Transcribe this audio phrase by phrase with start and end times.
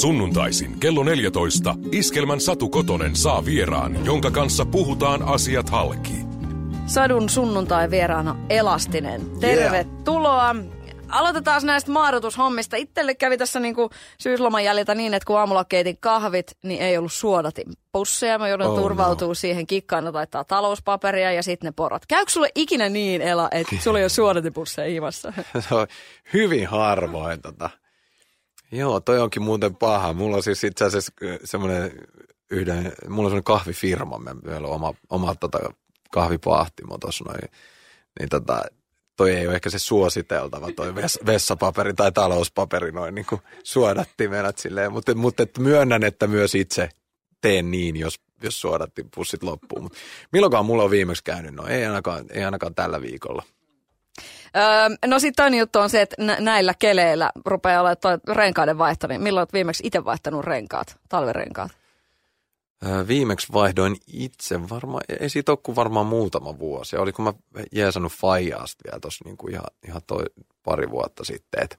[0.00, 6.12] Sunnuntaisin kello 14 Iskelmän Satu Kotonen saa vieraan, jonka kanssa puhutaan asiat halki.
[6.86, 9.20] Sadun sunnuntai vieraana Elastinen.
[9.40, 10.56] Tervetuloa.
[11.08, 12.76] Aloitetaan näistä maadotushommista.
[12.76, 17.12] Itselle kävi tässä niinku syysloman jäljiltä niin, että kun aamulla keitin kahvit, niin ei ollut
[17.12, 18.38] suodatin pusseja.
[18.38, 19.34] Mä joudun Oh, turvautuu no.
[19.34, 22.06] siihen kikkaan, että laittaa talouspaperia ja sitten ne porot.
[22.06, 25.32] Käykö sulle ikinä niin, Ela, että sulla ei ole suodatipusseja himassa?
[25.68, 25.86] Se on
[26.34, 27.70] hyvin harvoin tota.
[28.74, 30.12] Joo, toi onkin muuten paha.
[30.12, 31.92] Mulla on siis itse asiassa äh, semmoinen
[32.50, 35.58] yhden, mulla on semmoinen kahvifirma, me- meillä on oma, oma tota,
[36.10, 37.50] kahvipaahtimo tuossa noin.
[38.20, 38.62] Niin tota,
[39.16, 44.58] toi ei ole ehkä se suositeltava toi ves, vessapaperi tai talouspaperi noin niin kuin suodattimenat
[44.58, 44.92] silleen.
[44.92, 46.88] Mutta, mutta et myönnän, että myös itse
[47.40, 49.82] teen niin, jos, jos suodattiin pussit loppuun.
[49.82, 49.94] Mut
[50.32, 53.42] milloinkaan mulla on viimeksi käynyt noin, ei ainakaan, ei ainakaan tällä viikolla.
[54.56, 58.78] Öö, no sitten toinen juttu on se, että nä- näillä keleillä rupeaa olemaan toi renkaiden
[58.78, 61.72] vaihto, niin milloin olet viimeksi itse vaihtanut renkaat, talvirenkaat?
[62.86, 66.96] Öö, Viimeksi vaihdoin itse varmaan, ei siitä ole kuin varmaan muutama vuosi.
[66.96, 67.32] Oliko mä
[67.72, 70.24] jeesannut Fajaasta vielä tuossa niin ihan, ihan toi
[70.64, 71.62] pari vuotta sitten.
[71.62, 71.76] Että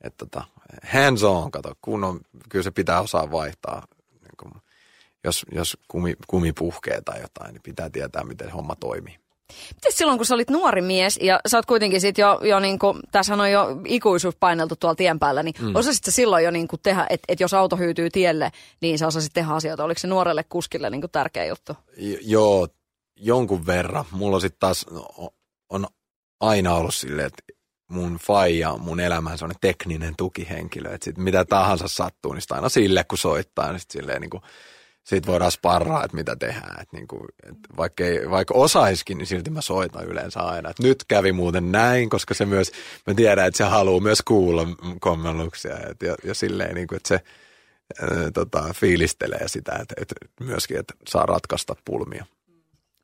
[0.00, 0.44] et tota,
[0.92, 3.86] hands on, kato, kun on, kyllä se pitää osaa vaihtaa.
[4.12, 4.52] Niin kun,
[5.24, 9.18] jos jos kumi, kumi puhkee tai jotain, niin pitää tietää, miten homma toimii.
[9.74, 12.78] Miten silloin, kun sä olit nuori mies ja sä oot kuitenkin sit jo, jo niin
[12.78, 15.74] kuin, tässä on jo ikuisuus paineltu tuolla tien päällä, niin mm.
[15.74, 19.06] osasit sä silloin jo niin kuin tehdä, että et jos auto hyytyy tielle, niin sä
[19.06, 19.84] osasit tehdä asioita.
[19.84, 21.76] Oliko se nuorelle kuskille niin kuin tärkeä juttu?
[21.96, 22.68] J- joo,
[23.16, 24.04] jonkun verran.
[24.10, 25.30] Mulla on sitten taas, no,
[25.70, 25.86] on
[26.40, 27.42] aina ollut silleen, että
[27.90, 30.94] mun faija on mun elämän sellainen tekninen tukihenkilö.
[30.94, 34.30] Että sit mitä tahansa sattuu, niin sit aina sille kun soittaa, niin sit silleen niin
[34.30, 34.42] kuin,
[35.04, 36.82] sit voidaan sparraa, että mitä tehdään.
[36.82, 40.70] Et niin kuin, et vaikka, ei, vaikka osaiskin, niin silti mä soitan yleensä aina.
[40.70, 42.72] Et nyt kävi muuten näin, koska se myös,
[43.06, 44.66] mä tiedän, että se haluaa myös kuulla
[45.00, 45.76] kommelluksia.
[46.02, 47.20] Ja, ja silleen, niin kuin, että se
[48.02, 52.26] ää, tota, fiilistelee sitä, että, että myöskin, että saa ratkaista pulmia.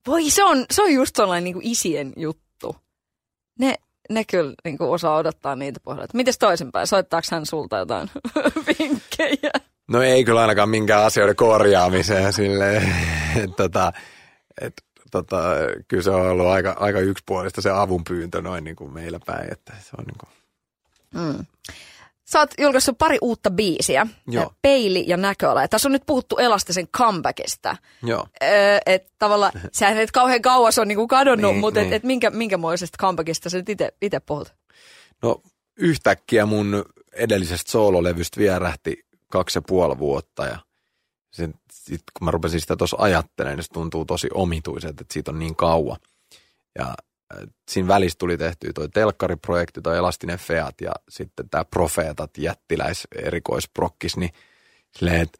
[0.07, 2.77] Voi, se on, se on just sellainen niin kuin isien juttu.
[3.59, 3.75] Ne,
[4.11, 6.17] ne kyllä niin kuin osaa odottaa niitä pohjalta.
[6.17, 6.87] Mites toisinpäin?
[6.87, 8.11] Soittaako hän sulta jotain
[8.67, 9.53] vinkkejä?
[9.89, 12.95] No ei kyllä ainakaan minkään asioiden korjaamiseen silleen,
[13.37, 13.93] että tota,
[14.61, 14.73] et,
[15.11, 15.43] tota,
[15.89, 19.53] kyllä se on ollut aika, aika yksipuolista se avun pyyntö noin niin kuin meillä päin,
[19.53, 20.31] että se on niin kuin,
[21.15, 21.47] Mm.
[22.25, 24.53] Sä oot julkaissut pari uutta biisiä, Joo.
[24.63, 25.63] Peili ja näköala.
[25.63, 27.77] Ja tässä on nyt puhuttu Elastisen comebackista.
[28.03, 28.27] joo.
[28.43, 31.93] Öö, että tavallaan, sehän et kauhean kauas on niinku kadonnut, Niin, mutta niin.
[31.93, 33.69] et, et minkä, minkämoisesta comebackista sä nyt
[34.03, 34.55] ite puhut?
[35.23, 35.43] No
[35.77, 39.06] yhtäkkiä mun edellisestä soololevystä vierähti
[39.37, 40.59] kaksi ja puoli vuotta ja
[41.33, 45.31] sen, sit, kun mä rupesin sitä tuossa ajattelemaan, niin se tuntuu tosi omituiselta, että siitä
[45.31, 45.97] on niin kauan.
[46.79, 46.95] Ja
[47.35, 53.09] äh, siinä välissä tuli tehty toi telkkariprojekti, toi Elastinen Feat ja sitten tämä Profeetat jättiläis
[53.15, 54.31] erikoisprokkis, niin
[54.99, 55.39] silleen, että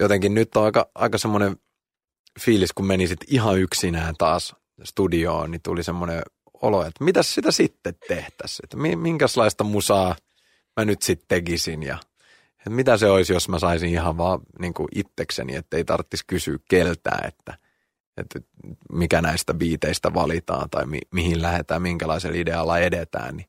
[0.00, 1.56] jotenkin nyt on aika, aika semmoinen
[2.40, 6.22] fiilis, kun meni sitten ihan yksinään taas studioon, niin tuli semmoinen
[6.62, 10.16] olo, että mitäs sitä sitten tehtäisiin, että mi- minkälaista musaa
[10.76, 11.98] mä nyt sitten tekisin ja
[12.66, 16.24] että mitä se olisi, jos mä saisin ihan vaan niin kuin itsekseni, että ei tarvitsisi
[16.26, 17.58] kysyä keltään, että,
[18.16, 18.40] että
[18.92, 23.48] mikä näistä biiteistä valitaan tai mi- mihin lähdetään, minkälaisella idealla edetään, niin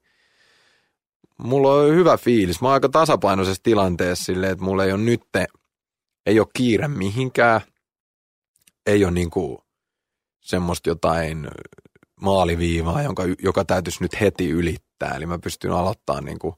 [1.37, 2.61] mulla on hyvä fiilis.
[2.61, 5.21] Mä oon aika tasapainoisessa tilanteessa silleen, että mulla ei ole nyt,
[6.25, 7.61] ei ole kiire mihinkään,
[8.85, 9.57] ei ole niin kuin
[10.41, 11.47] semmoista jotain
[12.21, 15.15] maaliviivaa, jonka, joka täytyisi nyt heti ylittää.
[15.15, 16.55] Eli mä pystyn aloittamaan niin kuin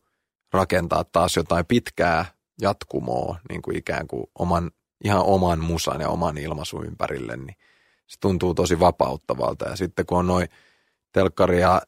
[0.53, 4.71] rakentaa taas jotain pitkää jatkumoa niin kuin ikään kuin oman,
[5.03, 7.55] ihan oman musan ja oman ilmaisun ympärille, niin
[8.07, 9.69] se tuntuu tosi vapauttavalta.
[9.69, 10.47] Ja sitten kun on noin
[11.11, 11.81] telkkari ja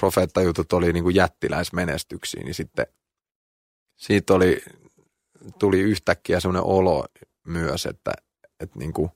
[0.00, 2.86] profeettajutut oli niin kuin jättiläismenestyksiä, niin sitten
[3.96, 4.62] siitä oli,
[5.58, 7.06] tuli yhtäkkiä sellainen olo
[7.46, 8.12] myös, että,
[8.60, 9.10] että, niin kuin,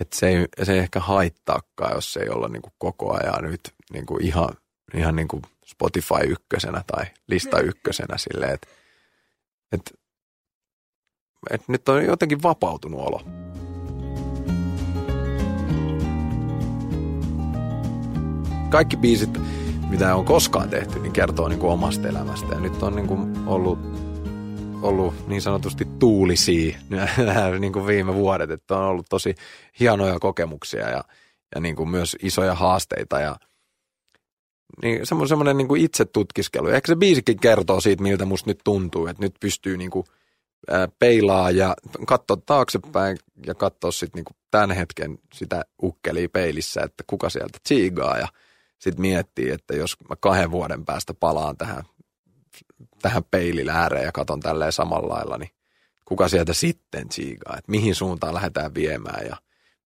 [0.00, 3.44] että se, ei, se ei ehkä haittaakaan, jos se ei olla niin kuin koko ajan
[3.44, 3.60] nyt
[3.92, 4.48] niin kuin ihan,
[4.94, 8.66] ihan niin kuin Spotify ykkösenä tai lista ykkösenä silleen, että,
[9.72, 9.90] että,
[11.50, 13.20] että nyt on jotenkin vapautunut olo.
[18.70, 19.30] Kaikki biisit,
[19.88, 22.54] mitä on koskaan tehty, niin kertoo niin kuin omasta elämästä.
[22.54, 23.78] Ja nyt on niin kuin ollut,
[24.82, 26.78] ollut niin sanotusti tuulisia
[27.60, 29.34] niin kuin viime vuodet, että on ollut tosi
[29.80, 31.04] hienoja kokemuksia ja,
[31.54, 33.36] ja niin kuin myös isoja haasteita ja
[34.82, 36.68] niin semmoinen, semmoinen niin kuin itse tutkiskelu.
[36.68, 40.06] Ehkä se biisikin kertoo siitä, miltä musta nyt tuntuu, että nyt pystyy niin kuin,
[40.70, 41.74] ää, peilaa ja
[42.06, 47.58] katsoa taaksepäin ja katsoa sitten niin kuin tämän hetken sitä ukkelia peilissä, että kuka sieltä
[47.62, 48.28] tsiigaa ja
[48.78, 51.84] sitten miettii, että jos mä kahden vuoden päästä palaan tähän
[53.02, 55.50] tähän peilin ääreen ja katon tälleen samalla lailla, niin
[56.04, 59.36] kuka sieltä sitten tsiigaa, että mihin suuntaan lähdetään viemään ja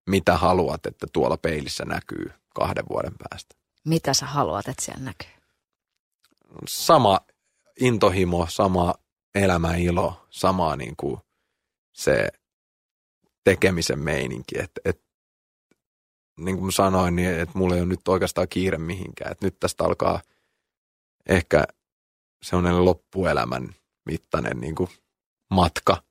[0.07, 3.55] mitä haluat, että tuolla peilissä näkyy kahden vuoden päästä.
[3.85, 5.43] Mitä sä haluat, että siellä näkyy?
[6.69, 7.21] Sama
[7.81, 8.95] intohimo, sama
[9.35, 11.17] elämäilo, sama niin kuin
[11.93, 12.29] se
[13.45, 15.03] tekemisen meininki, että et,
[16.39, 19.85] niin kuin sanoin, niin että mulla ei ole nyt oikeastaan kiire mihinkään, että nyt tästä
[19.85, 20.23] alkaa
[21.29, 21.65] ehkä
[22.43, 23.75] sellainen loppuelämän
[24.07, 24.91] mittainen niin kuin
[25.51, 26.03] matka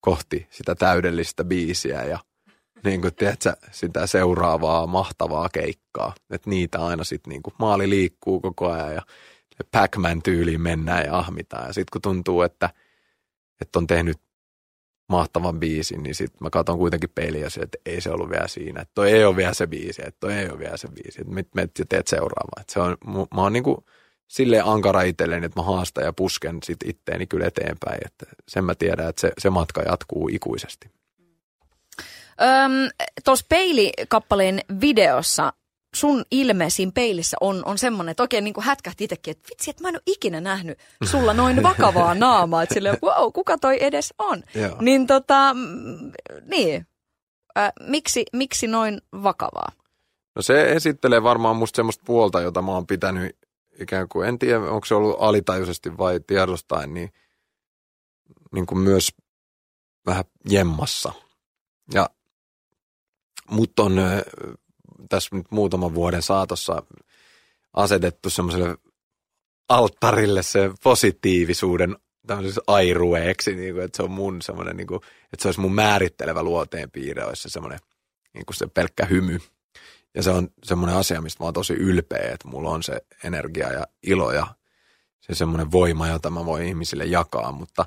[0.00, 2.18] kohti sitä täydellistä biisiä ja
[2.84, 6.14] niin kuin, tiedätkö, sitä seuraavaa mahtavaa keikkaa.
[6.30, 9.02] Että niitä aina sitten niin kuin, maali liikkuu koko ajan ja
[9.70, 11.66] Pac-Man tyyliin mennään ja ahmitaan.
[11.66, 12.70] Ja sitten kun tuntuu, että,
[13.60, 14.18] että on tehnyt
[15.08, 18.80] mahtavan biisin, niin sitten mä katson kuitenkin peiliä ja että ei se ollut vielä siinä.
[18.80, 21.20] Että toi ei ole vielä se biisi, että toi ei ole vielä se biisi.
[21.20, 22.64] Että mit, met, teet seuraavaa.
[22.68, 22.96] Se on,
[23.34, 23.84] mä oon niin kuin
[24.28, 27.98] silleen ankara itselleni, että mä haastan ja pusken sit itteeni kyllä eteenpäin.
[28.06, 30.97] Että sen mä tiedän, että se, se matka jatkuu ikuisesti.
[33.24, 35.52] Tuossa peilikappaleen videossa
[35.96, 39.70] sun ilme siinä peilissä on, on semmoinen, että oikein niin kuin hätkähti itsekin, että vitsi,
[39.70, 43.84] että mä en ole ikinä nähnyt sulla noin vakavaa naamaa, että silleen, wow, kuka toi
[43.84, 44.42] edes on?
[44.54, 44.76] Joo.
[44.80, 45.56] Niin tota,
[46.46, 46.86] niin,
[47.58, 49.72] äh, miksi, miksi noin vakavaa?
[50.36, 53.36] No se esittelee varmaan musta semmoista puolta, jota mä oon pitänyt
[53.80, 57.12] ikään kuin, en tiedä onko se ollut alitajuisesti vai tiedostaen, niin,
[58.52, 59.12] niin kuin myös
[60.06, 61.12] vähän jemmassa.
[61.94, 62.10] Ja
[63.50, 63.96] mut on
[65.08, 66.82] tässä nyt muutaman vuoden saatossa
[67.72, 68.78] asetettu semmoiselle
[69.68, 71.96] alttarille se positiivisuuden
[72.26, 75.00] tämmöisessä airueeksi, niin kuin, että se on mun semmoinen, niin kuin,
[75.32, 77.78] että se olisi mun määrittelevä luoteen piirre, olisi se semmoinen
[78.34, 79.38] niin kuin se pelkkä hymy.
[80.14, 83.72] Ja se on semmoinen asia, mistä mä oon tosi ylpeä, että mulla on se energia
[83.72, 84.46] ja ilo ja
[85.20, 87.86] se semmoinen voima, jota mä voin ihmisille jakaa, mutta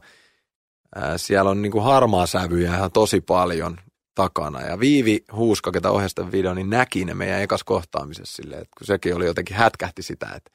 [0.95, 3.77] ää, siellä on niin kuin harmaa sävyjä ihan tosi paljon
[4.15, 4.61] takana.
[4.61, 8.87] Ja Viivi Huuska, ketä ohjasta video, niin näki ne meidän ekas kohtaamisessa silleen, että kun
[8.87, 10.51] sekin oli jotenkin hätkähti sitä, että,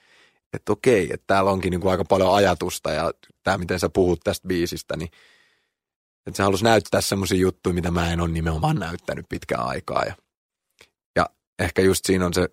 [0.53, 3.13] että okei, että täällä onkin niin kuin aika paljon ajatusta ja
[3.43, 5.11] tämä, miten sä puhut tästä biisistä, niin
[6.27, 10.05] että se halusi näyttää semmoisia juttuja, mitä mä en ole nimenomaan näyttänyt pitkään aikaa.
[10.05, 10.15] Ja,
[11.17, 11.27] ja
[11.59, 12.49] ehkä just siinä on se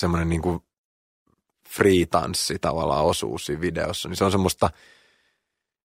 [0.00, 0.60] semmoinen niin kuin
[1.68, 4.70] free-tanssi tavallaan osuus siinä videossa, niin se on semmoista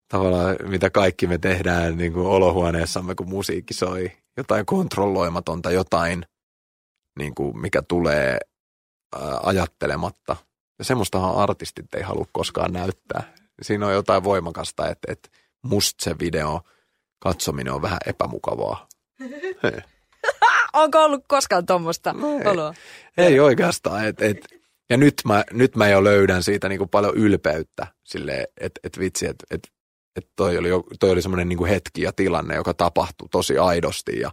[0.07, 6.25] tavallaan, mitä kaikki me tehdään niin kuin olohuoneessamme, kun musiikki soi jotain kontrolloimatonta, jotain,
[7.19, 8.37] niin kuin mikä tulee
[9.15, 10.35] ää, ajattelematta.
[10.79, 13.33] Ja semmoistahan artistit ei halua koskaan näyttää.
[13.61, 15.29] Siinä on jotain voimakasta, että, että
[15.61, 16.61] musta se video
[17.19, 18.87] katsominen on vähän epämukavaa.
[20.73, 22.73] Onko ollut koskaan tuommoista ei, oloa?
[23.17, 24.07] Ei oikeastaan.
[24.07, 24.37] Et, et,
[24.89, 28.99] ja nyt mä, nyt mä jo löydän siitä niin kuin paljon ylpeyttä silleen, että et
[28.99, 29.71] vitsi, että et
[30.15, 30.69] että toi oli,
[30.99, 34.31] toi oli semmoinen niin hetki ja tilanne, joka tapahtui tosi aidosti ja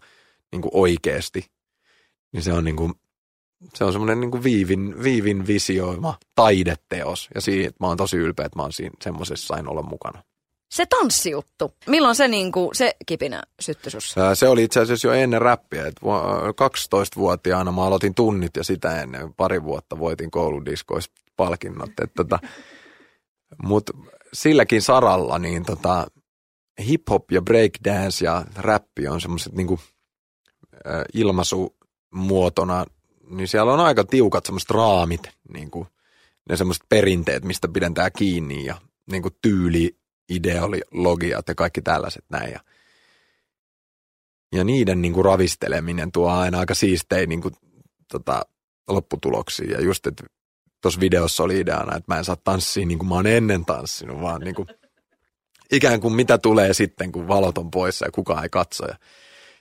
[0.52, 1.46] niin kuin oikeasti.
[2.32, 2.92] Niin se on niin kuin,
[3.74, 7.28] se on semmoinen niin kuin viivin, viivin visioima taideteos.
[7.34, 10.22] Ja siitä että mä oon tosi ylpeä, että mä oon siinä semmoisessa sain olla mukana.
[10.70, 14.34] Se tanssijuttu, milloin se, niin kuin, se kipinä syttyi sussa?
[14.34, 15.86] Se oli itse asiassa jo ennen räppiä.
[15.86, 21.90] Että 12-vuotiaana mä aloitin tunnit ja sitä ennen pari vuotta voitin kouludiskoissa palkinnot.
[22.16, 22.38] Tota,
[23.62, 23.92] Mutta
[24.32, 26.06] silläkin saralla niin tota,
[26.80, 29.52] hip-hop ja breakdance ja räppi on semmoiset
[30.86, 32.86] äh, ilmaisumuotona,
[33.30, 35.86] niin siellä on aika tiukat semmoiset raamit, niinku,
[36.48, 39.96] ne semmoiset perinteet, mistä pidentää kiinni ja niinku tyyli,
[40.28, 42.52] ideologiat ja kaikki tällaiset näin.
[42.52, 42.60] Ja,
[44.52, 47.50] ja niiden niinku ravisteleminen tuo aina aika siistejä niinku,
[48.12, 48.42] tota,
[48.88, 49.70] lopputuloksia.
[49.70, 50.24] Ja just, että
[50.80, 54.20] tuossa videossa oli ideana, että mä en saa tanssia niin kuin mä oon ennen tanssinut,
[54.20, 54.68] vaan niin kuin,
[55.72, 58.86] ikään kuin mitä tulee sitten, kun valot on poissa ja kukaan ei katso.
[58.86, 58.96] Ja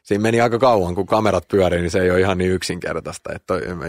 [0.03, 3.33] siinä meni aika kauan, kun kamerat pyörii, niin se ei ole ihan niin yksinkertaista.
[3.33, 3.85] Että toi, mä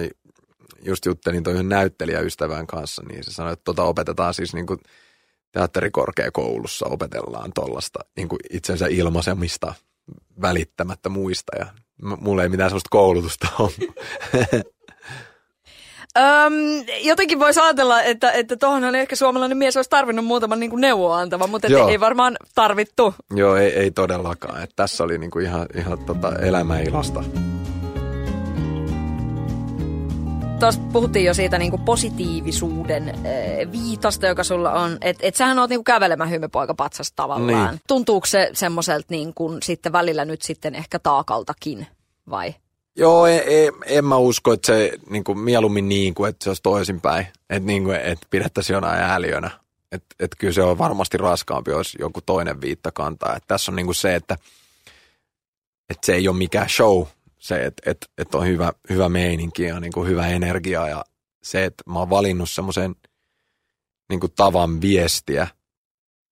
[0.82, 4.78] just juttelin toisen näyttelijäystävän kanssa, niin se sanoi, että tota opetetaan siis niin kuin
[5.52, 9.74] teatterikorkeakoulussa opetellaan tuollaista niin itsensä ilmaisemista
[10.42, 11.66] välittämättä muista ja
[12.02, 13.72] mulla ei mitään sellaista koulutusta ole.
[16.18, 16.54] Öm,
[17.00, 21.18] jotenkin voisi ajatella, että, että tuohon ehkä suomalainen mies olisi tarvinnut muutaman niin kuin neuvoa
[21.18, 23.14] antava, mutta ei varmaan tarvittu.
[23.34, 24.62] Joo, ei, ei todellakaan.
[24.62, 27.24] Et tässä oli niin kuin ihan, ihan tota elämäilosta.
[30.60, 34.98] Tuossa puhuttiin jo siitä niin kuin positiivisuuden äh, viitasta, joka sulla on.
[35.00, 37.70] Että et sähän oot niin kuin kävelemään hymypoika patsas tavallaan.
[37.70, 37.80] Niin.
[37.88, 41.86] Tuntuuko se semmoiselta niin kuin sitten välillä nyt sitten ehkä taakaltakin
[42.30, 42.54] vai?
[42.96, 46.50] Joo, en, en, en mä usko, että se niin kuin, mieluummin niin kuin, että se
[46.50, 47.26] olisi toisinpäin.
[47.50, 49.50] Että, niin kuin, että pidettäisiin jonain ääliönä.
[49.92, 53.36] että et kyllä se on varmasti raskaampi, jos joku toinen viitta kantaa.
[53.36, 54.36] Et tässä on niinku se, että
[55.90, 57.06] et se ei ole mikään show,
[57.38, 61.04] se, että et, et on hyvä, hyvä meininki ja niinku hyvä energia ja
[61.42, 62.94] se, että mä oon valinnut semmoisen
[64.08, 65.48] niinku tavan viestiä,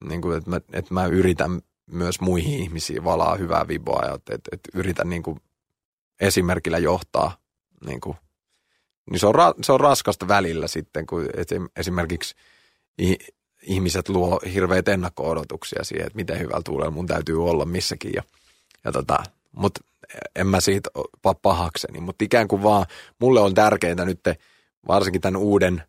[0.05, 4.41] niinku, että mä, et mä yritän myös muihin ihmisiin valaa hyvää viboa ja että et,
[4.53, 5.39] et yritän niinku
[6.21, 7.37] esimerkillä johtaa.
[7.87, 8.17] Niinku.
[9.11, 11.27] Niin se on, ra, se on raskasta välillä sitten, kun
[11.77, 12.35] esimerkiksi
[13.63, 18.13] ihmiset luo hirveät ennakko-odotuksia siihen, että miten hyvällä tuulella mun täytyy olla missäkin.
[18.15, 18.23] Ja,
[18.85, 19.19] ja tota,
[19.53, 19.81] mutta
[20.37, 20.91] en mä siitä
[21.43, 22.87] pahakseni, mutta ikään kuin vaan
[23.19, 24.21] mulle on tärkeintä nyt
[24.89, 25.83] varsinkin tämän uuden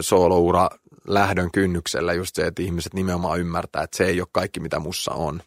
[0.00, 0.68] sooloura
[1.06, 5.12] lähdön kynnyksellä just se, että ihmiset nimenomaan ymmärtää, että se ei ole kaikki mitä mussa
[5.12, 5.42] on.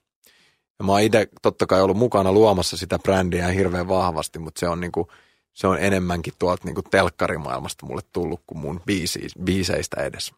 [0.80, 4.68] Ja mä oon itse totta kai ollut mukana luomassa sitä brändiä hirveän vahvasti, mutta se
[4.68, 5.08] on, niinku,
[5.54, 10.32] se on enemmänkin tuolta niinku telkkarimaailmasta mulle tullut kuin mun biisi, biiseistä edes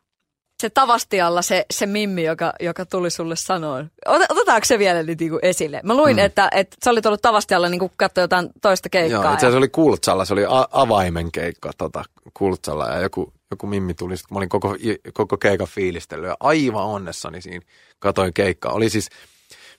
[0.61, 3.85] se Tavastialla se, se Mimmi, joka, joka tuli sulle sanoa.
[4.07, 5.81] Otetaanko se vielä nyt niin esille?
[5.83, 6.23] Mä luin, mm.
[6.23, 9.23] että, että sä olit ollut Tavastialla niin katsoa jotain toista keikkaa.
[9.23, 9.57] Joo, itse asiassa ja...
[9.57, 12.03] oli Kultsalla, se oli a- avaimen keikka tota,
[12.33, 14.75] Kultsalla ja joku, joku Mimmi tuli, mä olin koko,
[15.13, 17.65] koko keikan fiilistellyt ja aivan onnessani siinä
[17.99, 18.71] katoin keikkaa.
[18.71, 19.09] Oli siis,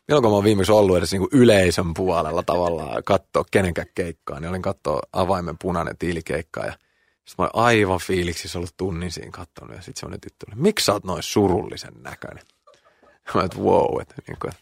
[0.08, 4.62] milloin mä oon viimeksi ollut edes niin yleisön puolella tavallaan katsoa kenenkään keikkaa, niin olin
[4.62, 6.72] katsoa avaimen punainen tiilikeikkaa ja–
[7.28, 10.84] sitten mä olin aivan fiiliksissä ollut tunnin siinä katsonut ja sitten semmoinen tyttö oli, miksi
[10.84, 12.44] sä oot noin surullisen näköinen?
[13.34, 14.52] Mä että wow, että niin kuin,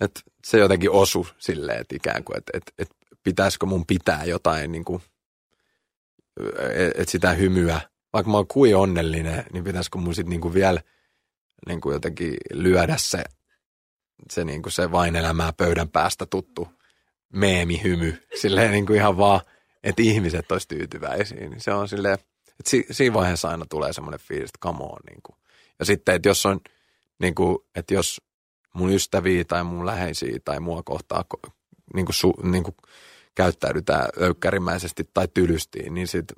[0.00, 4.72] että se jotenkin osu silleen, että ikään kuin, että, että, että pitäisikö mun pitää jotain
[4.72, 5.02] niin kuin,
[6.94, 7.80] että sitä hymyä,
[8.12, 10.80] vaikka mä oon kuin onnellinen, niin pitäisikö mun sitten niin kuin vielä
[11.66, 13.24] niin kuin jotenkin lyödä se,
[14.32, 16.68] se, niin kuin se vain elämää pöydän päästä tuttu
[17.32, 19.40] meemihymy, silleen niin kuin ihan vaan–
[19.84, 22.26] että ihmiset olisi tyytyväisiä, niin se on silleen, että
[22.66, 25.36] si, siinä vaiheessa aina tulee semmoinen fiilis, että come on, niin kuin.
[25.78, 26.60] Ja sitten, että jos on,
[27.18, 28.20] niin kuin, että jos
[28.74, 31.24] mun ystäviä tai mun läheisiä tai mua kohtaa
[31.94, 32.76] niin kuin, su, niin kuin
[33.34, 36.32] käyttäydytään öykkärimäisesti tai tylystiin, niin sit,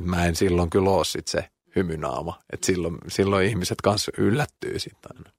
[0.00, 2.38] mä en silloin kyllä ole sit se hymynaama.
[2.52, 5.30] Että silloin, silloin ihmiset kanssa yllättyy sitten aina.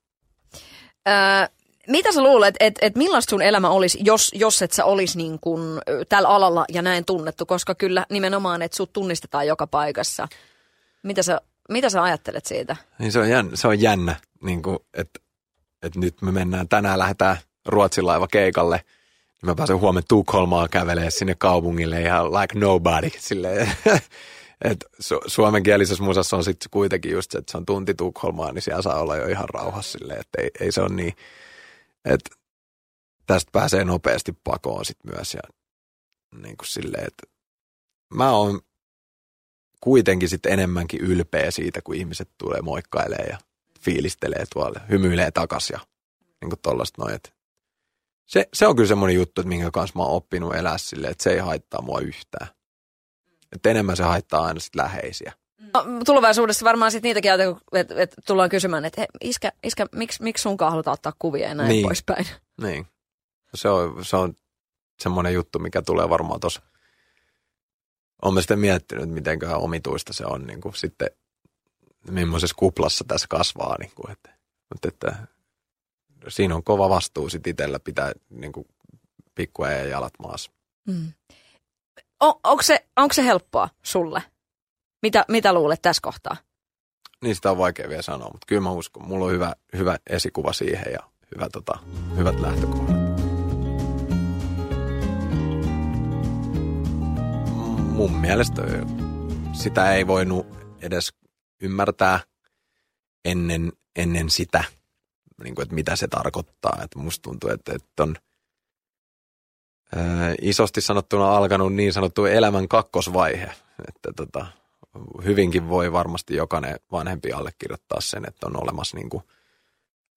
[1.08, 1.56] Öö,
[1.88, 5.38] mitä sä luulet, että et millaista sun elämä olisi, jos, jos et sä olisi niin
[5.40, 5.62] kuin
[6.08, 10.28] tällä alalla ja näin tunnettu, koska kyllä nimenomaan, että sut tunnistetaan joka paikassa.
[11.02, 12.76] Mitä sä, mitä sä ajattelet siitä?
[12.98, 14.62] Niin se on jännä, se on jännä niin
[14.94, 15.20] että,
[15.82, 17.36] että nyt me mennään, tänään lähdetään
[17.66, 18.76] Ruotsin laiva keikalle.
[19.42, 23.10] Niin mä pääsen huomenna Tukholmaan kävelee sinne kaupungille ihan like nobody.
[23.18, 23.72] Silleen,
[24.70, 28.62] et su- suomenkielisessä musassa on sitten kuitenkin just se, että se on tunti Tukholmaa, niin
[28.62, 31.16] siellä saa olla jo ihan rauhassa silleen, että ei, ei se ole niin–
[32.04, 32.36] että
[33.26, 35.40] tästä pääsee nopeasti pakoon sit myös ja
[36.42, 37.26] niin kuin silleen, että
[38.14, 38.60] mä oon
[39.80, 43.38] kuitenkin sitten enemmänkin ylpeä siitä, kun ihmiset tulee moikkailee ja
[43.80, 45.78] fiilistelee tuolla, hymyilee takas ja
[46.40, 47.14] niin kuin tollaista noin.
[47.14, 47.30] Että
[48.26, 51.24] se, se on kyllä semmoinen juttu, että minkä kanssa mä oon oppinut elää silleen, että
[51.24, 52.48] se ei haittaa mua yhtään.
[53.52, 55.32] Että enemmän se haittaa aina sit läheisiä.
[55.74, 60.42] No, tulevaisuudessa varmaan sitten niitäkin että et, et tullaan kysymään, että iskä, iskä miksi, miksi
[60.42, 61.86] sunkaan halutaan ottaa kuvia ja näin niin.
[61.86, 62.26] poispäin.
[62.62, 62.86] Niin.
[63.54, 64.34] Se on, se on
[65.00, 66.62] semmoinen juttu, mikä tulee varmaan tuossa.
[68.22, 71.10] Olen sitten miettinyt, miten omituista se on niin kuin sitten,
[72.10, 73.76] millaisessa kuplassa tässä kasvaa.
[73.78, 74.30] Niin kuin, että,
[74.70, 75.26] mutta että
[76.28, 78.66] siinä on kova vastuu sitten itsellä pitää niin kuin
[79.34, 80.50] pikkuajan jalat maassa.
[80.86, 81.12] Mm.
[82.20, 84.22] On, onko, se, onko se helppoa sulle?
[85.02, 86.36] Mitä, mitä luulet tässä kohtaa?
[87.32, 89.08] Sitä on vaikea vielä sanoa, mutta kyllä mä uskon.
[89.08, 90.98] Mulla on hyvä, hyvä esikuva siihen ja
[91.34, 91.78] hyvä, tota,
[92.16, 92.96] hyvät lähtökohdat.
[97.78, 98.62] Mun mielestä
[99.52, 100.46] sitä ei voinut
[100.82, 101.14] edes
[101.62, 102.20] ymmärtää
[103.24, 104.64] ennen, ennen sitä,
[105.42, 106.78] niin kuin, että mitä se tarkoittaa.
[106.84, 108.16] Että musta tuntuu, että, että on
[109.96, 113.52] ää, isosti sanottuna alkanut niin sanottu elämän kakkosvaihe.
[113.88, 114.46] Että tota,
[115.24, 119.22] hyvinkin voi varmasti jokainen vanhempi allekirjoittaa sen, että on olemassa niin kuin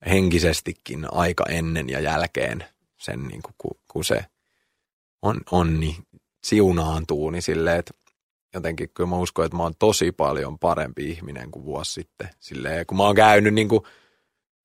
[0.05, 2.65] henkisestikin aika ennen ja jälkeen
[2.97, 4.25] sen, niin kuin, kun, se
[5.21, 5.95] on, on niin
[6.43, 7.93] siunaantuu, niin silleen, että
[8.53, 12.29] jotenkin kyllä mä uskon, että mä oon tosi paljon parempi ihminen kuin vuosi sitten.
[12.39, 13.81] Silleen, kun mä oon käynyt niin kuin,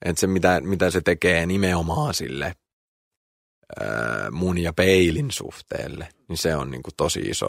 [0.04, 2.54] että se mitä, mitä se tekee nimenomaan sille
[3.80, 7.48] ää, mun ja peilin suhteelle, niin se on niin kuin tosi iso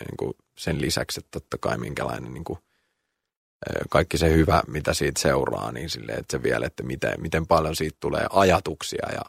[0.00, 2.58] niin kuin sen lisäksi, että totta kai minkälainen niin kuin,
[3.90, 7.76] kaikki se hyvä, mitä siitä seuraa, niin silleen, että se vielä, että miten, miten paljon
[7.76, 9.22] siitä tulee ajatuksia ja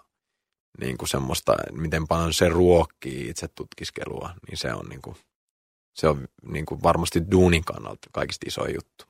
[0.80, 5.16] niin kuin semmoista, miten paljon se ruokkii itse tutkiskelua, niin se on, niin kuin,
[5.94, 9.06] se on niin kuin varmasti duunin kannalta kaikista iso juttu.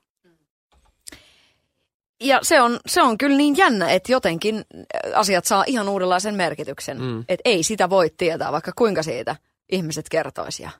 [2.21, 4.65] Ja se on, se on kyllä niin jännä, että jotenkin
[5.13, 7.01] asiat saa ihan uudenlaisen merkityksen.
[7.01, 7.19] Mm.
[7.19, 9.35] Että ei sitä voi tietää, vaikka kuinka siitä
[9.71, 10.71] ihmiset kertoisia.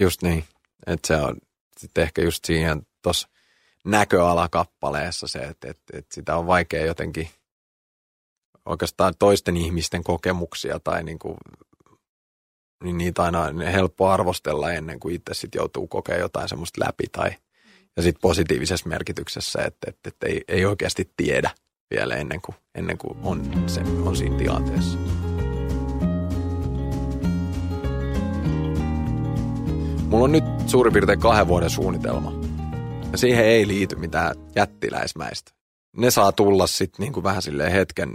[0.00, 0.44] Just niin.
[0.86, 1.36] Että se on
[1.78, 3.28] sitten ehkä just siihen tuossa
[3.84, 7.28] näköalakappaleessa se, että, että, että sitä on vaikea jotenkin
[8.66, 11.36] oikeastaan toisten ihmisten kokemuksia tai niin kuin,
[12.84, 17.04] niin niitä aina on helppo arvostella ennen kuin itse sitten joutuu kokemaan jotain semmoista läpi
[17.12, 17.30] tai
[17.96, 21.50] ja sitten positiivisessa merkityksessä, että, että, että ei, ei oikeasti tiedä
[21.90, 24.98] vielä ennen kuin, ennen kuin on, se, on siinä tilanteessa.
[30.12, 32.32] Mulla on nyt suurin piirtein kahden vuoden suunnitelma.
[33.12, 35.52] Ja siihen ei liity mitään jättiläismäistä.
[35.96, 38.14] Ne saa tulla sitten niinku vähän silleen hetken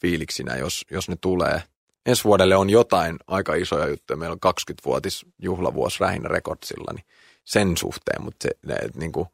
[0.00, 1.62] fiiliksinä, jos, jos ne tulee.
[2.06, 4.16] Ensi vuodelle on jotain aika isoja juttuja.
[4.16, 7.04] Meillä on 20-vuotis juhlavuosi Rähinä Rekordsilla, niin
[7.44, 9.26] sen suhteen, mutta se, ne, niinku,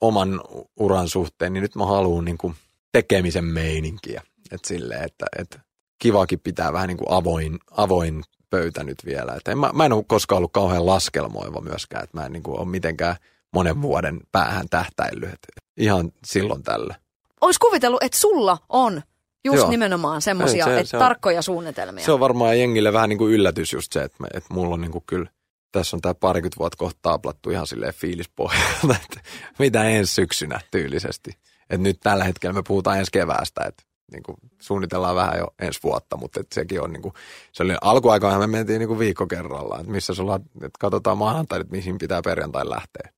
[0.00, 0.40] oman
[0.76, 2.54] uran suhteen, niin nyt mä haluan niinku
[2.92, 4.22] tekemisen meininkiä.
[4.52, 5.60] Et silleen, että, että
[5.98, 9.34] kivakin pitää vähän niin kuin avoin, avoin pöytä nyt vielä.
[9.34, 12.42] Et en, mä, mä en ole koskaan ollut kauhean laskelmoiva myöskään, että mä en niin
[12.42, 13.16] kuin ole mitenkään
[13.52, 15.32] monen vuoden päähän tähtäillyt.
[15.32, 16.94] Et ihan silloin tällä.
[17.40, 19.02] Ois kuvitellut, että sulla on
[19.44, 19.70] just Joo.
[19.70, 22.04] nimenomaan semmoisia se, se tarkkoja suunnitelmia.
[22.04, 24.80] Se on varmaan jengille vähän niin kuin yllätys just se, että, me, että mulla on
[24.80, 25.30] niin kuin kyllä,
[25.72, 29.20] tässä on tämä parikymmentä vuotta kohta taaplattu ihan silleen fiilispohjalta, että
[29.58, 31.30] mitä ensi syksynä tyylisesti.
[31.60, 35.80] Että nyt tällä hetkellä me puhutaan ensi keväästä, että niin kuin suunnitellaan vähän jo ensi
[35.82, 37.14] vuotta, mutta että sekin on niin kuin,
[37.52, 41.60] se oli alkuaikaan me mentiin niin kuin viikko kerrallaan, että missä sulla, että katsotaan maanantai,
[41.60, 43.12] että mihin pitää perjantai lähteä.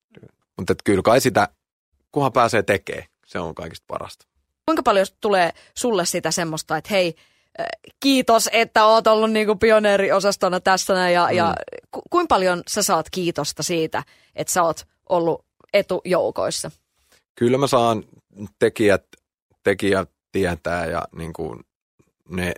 [0.57, 1.47] Mutta kyllä kai sitä,
[2.11, 4.25] kunhan pääsee tekemään, se on kaikista parasta.
[4.65, 7.15] Kuinka paljon tulee sulle sitä semmoista, että hei,
[7.59, 7.65] äh,
[7.99, 11.37] kiitos, että oot ollut niinku pioneeriosastona tässä ja, mm.
[11.37, 11.55] ja
[11.91, 14.03] ku, kuinka paljon sä saat kiitosta siitä,
[14.35, 16.71] että sä oot ollut etujoukoissa?
[17.35, 18.03] Kyllä mä saan
[18.59, 19.03] tekijät,
[19.63, 21.59] tekijät tietää ja niin kuin
[22.29, 22.53] ne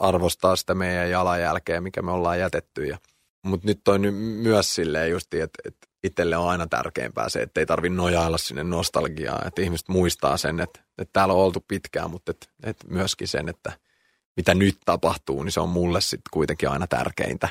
[0.00, 2.84] arvostaa sitä meidän jalanjälkeä, mikä me ollaan jätetty.
[2.84, 2.98] Ja,
[3.42, 7.66] mutta nyt on myös silleen justi, että, että itselle on aina tärkeämpää se, että ei
[7.66, 12.30] tarvi nojailla sinne nostalgiaan, että ihmiset muistaa sen, että, että täällä on oltu pitkään, mutta
[12.30, 13.72] että, että myöskin sen, että
[14.36, 17.48] mitä nyt tapahtuu, niin se on mulle sitten kuitenkin aina tärkeintä,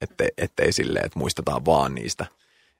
[0.00, 2.26] että, ettei silleen, että muistetaan vaan niistä.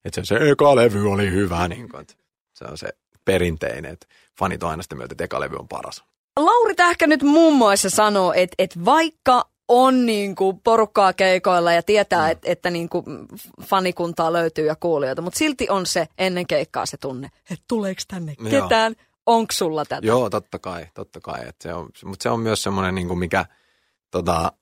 [0.04, 2.14] Että se, se eka levy oli hyvä, niin että
[2.54, 2.88] se on se
[3.24, 4.06] perinteinen, että
[4.38, 6.04] fanit on aina sitä mieltä, että eka levy on paras.
[6.36, 11.82] Lauri Tähkä nyt muun muassa sanoo, että, että vaikka on niin kuin porukkaa keikoilla ja
[11.82, 12.32] tietää, mm.
[12.32, 13.04] että, että niin kuin
[13.62, 18.34] fanikuntaa löytyy ja kuulijoita, mutta silti on se ennen keikkaa se tunne, että tuleeko tänne
[18.50, 18.94] ketään,
[19.26, 20.06] onko sulla tätä?
[20.06, 21.48] Joo, totta kai, totta kai.
[21.48, 23.46] Että se on, mutta se on myös semmoinen, niin kuin mikä
[24.10, 24.52] tota,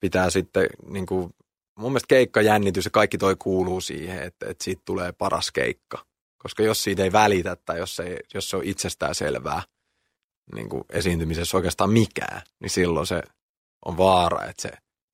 [0.00, 1.34] pitää sitten, niin kuin,
[1.78, 5.98] mun mielestä keikkajännitys ja kaikki toi kuuluu siihen, että, että siitä tulee paras keikka.
[6.38, 9.62] Koska jos siitä ei välitä tai jos, ei, jos se on itsestään selvää,
[10.54, 13.22] niin kuin esiintymisessä oikeastaan mikään, niin silloin se
[13.86, 14.70] on vaara, että se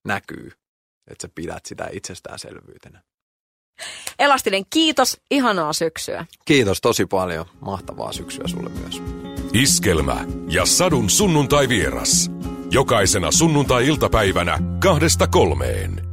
[0.06, 0.52] näkyy,
[1.10, 3.02] että sä pidät sitä itsestäänselvyytenä.
[4.18, 5.20] Elastinen, kiitos.
[5.30, 6.26] Ihanaa syksyä.
[6.44, 7.46] Kiitos tosi paljon.
[7.60, 9.02] Mahtavaa syksyä sulle myös.
[9.52, 12.30] Iskelmä ja Sadun sunnuntai vieras.
[12.70, 16.05] Jokaisena sunnuntai-iltapäivänä kahdesta kolmeen.